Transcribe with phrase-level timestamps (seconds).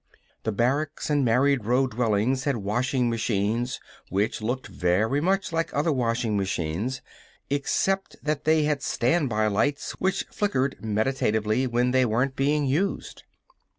[0.41, 5.91] The barracks and married row dwellings had washing machines which looked very much like other
[5.91, 7.03] washing machines,
[7.51, 13.21] except that they had standby lights which flickered meditatively when they weren't being used.